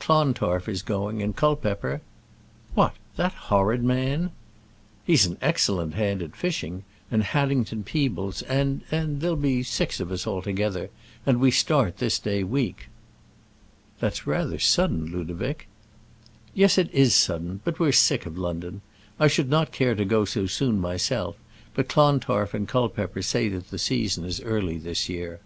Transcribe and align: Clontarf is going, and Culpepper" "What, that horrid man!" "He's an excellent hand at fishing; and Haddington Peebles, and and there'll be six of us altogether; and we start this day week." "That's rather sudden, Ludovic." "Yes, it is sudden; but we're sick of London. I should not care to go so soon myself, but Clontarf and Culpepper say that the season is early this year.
Clontarf 0.00 0.68
is 0.68 0.82
going, 0.82 1.22
and 1.22 1.36
Culpepper" 1.36 2.00
"What, 2.74 2.96
that 3.14 3.32
horrid 3.32 3.84
man!" 3.84 4.32
"He's 5.04 5.24
an 5.24 5.38
excellent 5.40 5.94
hand 5.94 6.20
at 6.20 6.34
fishing; 6.34 6.82
and 7.12 7.22
Haddington 7.22 7.84
Peebles, 7.84 8.42
and 8.42 8.80
and 8.90 9.20
there'll 9.20 9.36
be 9.36 9.62
six 9.62 10.00
of 10.00 10.10
us 10.10 10.26
altogether; 10.26 10.90
and 11.24 11.38
we 11.38 11.52
start 11.52 11.98
this 11.98 12.18
day 12.18 12.42
week." 12.42 12.88
"That's 14.00 14.26
rather 14.26 14.58
sudden, 14.58 15.12
Ludovic." 15.12 15.68
"Yes, 16.54 16.76
it 16.76 16.92
is 16.92 17.14
sudden; 17.14 17.60
but 17.62 17.78
we're 17.78 17.92
sick 17.92 18.26
of 18.26 18.36
London. 18.36 18.80
I 19.20 19.28
should 19.28 19.48
not 19.48 19.70
care 19.70 19.94
to 19.94 20.04
go 20.04 20.24
so 20.24 20.46
soon 20.46 20.80
myself, 20.80 21.36
but 21.72 21.88
Clontarf 21.88 22.52
and 22.52 22.66
Culpepper 22.66 23.22
say 23.22 23.48
that 23.50 23.70
the 23.70 23.78
season 23.78 24.24
is 24.24 24.40
early 24.40 24.76
this 24.76 25.08
year. 25.08 25.38